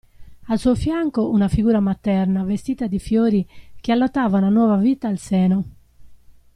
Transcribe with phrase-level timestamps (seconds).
[0.47, 3.47] Al suo fianco una figura materna, vestita di fiori,
[3.79, 5.63] che allattava una nuova vita al seno.